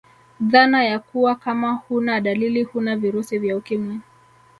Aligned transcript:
Dhana 0.41 0.83
ya 0.85 0.99
kuwa 0.99 1.35
Kama 1.35 1.71
huna 1.73 2.21
dalili 2.21 2.63
huna 2.63 2.95
virusi 2.95 3.39
vya 3.39 3.57
ukimwi 3.57 3.99